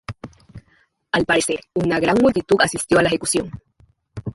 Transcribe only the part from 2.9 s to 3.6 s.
a la ejecución.